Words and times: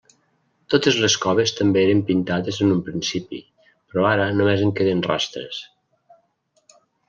Totes 0.73 0.95
les 1.03 1.17
coves 1.25 1.53
també 1.57 1.83
eren 1.89 2.01
pintades 2.07 2.59
en 2.67 2.73
un 2.77 2.81
principi, 2.89 3.43
però 3.93 4.09
ara 4.15 4.27
només 4.41 4.67
en 4.69 4.75
queden 4.81 5.07
rastres. 5.13 5.65